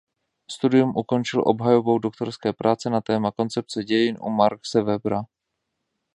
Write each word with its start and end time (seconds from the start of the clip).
Studium 0.51 0.91
ukončil 0.95 1.43
obhajobou 1.45 1.99
doktorské 1.99 2.49
práce 2.53 2.89
na 2.89 3.01
téma 3.01 3.31
"koncepce 3.31 3.83
dějin 3.83 4.17
u 4.21 4.29
Maxe 4.29 4.81
Webera". 4.81 5.23